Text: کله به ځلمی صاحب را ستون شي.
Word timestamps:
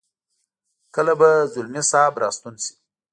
کله 0.95 1.13
به 1.19 1.29
ځلمی 1.53 1.81
صاحب 1.91 2.13
را 2.21 2.29
ستون 2.35 2.55
شي. 2.63 2.73